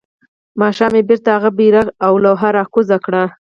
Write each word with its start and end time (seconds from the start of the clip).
ماښام 0.61 0.93
يې 0.97 1.03
بيرته 1.09 1.29
هغه 1.37 1.49
بيرغ 1.57 1.85
او 2.05 2.13
لوحه 2.23 2.49
راکوزه 2.57 2.97
کړه. 3.05 3.23